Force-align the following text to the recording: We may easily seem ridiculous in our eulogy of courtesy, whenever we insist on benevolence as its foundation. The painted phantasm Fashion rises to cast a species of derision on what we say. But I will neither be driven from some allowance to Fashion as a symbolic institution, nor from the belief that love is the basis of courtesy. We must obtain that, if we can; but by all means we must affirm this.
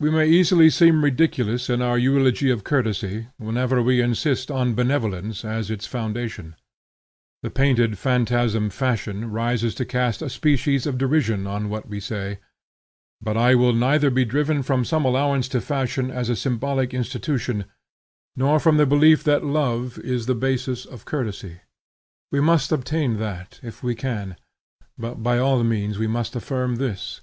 We 0.00 0.10
may 0.10 0.26
easily 0.26 0.68
seem 0.68 1.04
ridiculous 1.04 1.70
in 1.70 1.80
our 1.80 1.96
eulogy 1.96 2.50
of 2.50 2.64
courtesy, 2.64 3.28
whenever 3.36 3.80
we 3.80 4.00
insist 4.00 4.50
on 4.50 4.74
benevolence 4.74 5.44
as 5.44 5.70
its 5.70 5.86
foundation. 5.86 6.56
The 7.44 7.50
painted 7.52 7.98
phantasm 7.98 8.68
Fashion 8.68 9.30
rises 9.30 9.76
to 9.76 9.84
cast 9.84 10.22
a 10.22 10.28
species 10.28 10.88
of 10.88 10.98
derision 10.98 11.46
on 11.46 11.68
what 11.68 11.86
we 11.88 12.00
say. 12.00 12.40
But 13.22 13.36
I 13.36 13.54
will 13.54 13.72
neither 13.72 14.10
be 14.10 14.24
driven 14.24 14.64
from 14.64 14.84
some 14.84 15.04
allowance 15.04 15.46
to 15.50 15.60
Fashion 15.60 16.10
as 16.10 16.28
a 16.28 16.34
symbolic 16.34 16.92
institution, 16.92 17.64
nor 18.34 18.58
from 18.58 18.76
the 18.76 18.86
belief 18.86 19.22
that 19.22 19.44
love 19.44 20.00
is 20.00 20.26
the 20.26 20.34
basis 20.34 20.84
of 20.84 21.04
courtesy. 21.04 21.60
We 22.32 22.40
must 22.40 22.72
obtain 22.72 23.18
that, 23.18 23.60
if 23.62 23.84
we 23.84 23.94
can; 23.94 24.34
but 24.98 25.22
by 25.22 25.38
all 25.38 25.62
means 25.62 25.96
we 25.96 26.08
must 26.08 26.34
affirm 26.34 26.74
this. 26.74 27.20